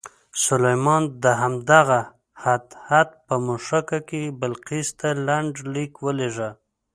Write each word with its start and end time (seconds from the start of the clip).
سلیمان 0.45 1.03
د 1.23 1.25
همدغه 1.41 1.99
هدهد 2.43 3.09
په 3.25 3.35
مښوکه 3.45 3.99
کې 4.09 4.21
بلقیس 4.39 4.89
ته 4.99 5.09
لنډ 5.27 5.53
لیک 5.73 5.93
ولېږه. 6.05 6.49